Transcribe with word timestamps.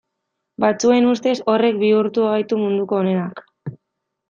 Batzuen 0.63 1.09
ustez 1.09 1.35
horrek 1.53 1.77
bihurtu 1.83 2.25
gaitu 2.31 2.61
munduko 2.65 3.01
onenak. 3.03 3.45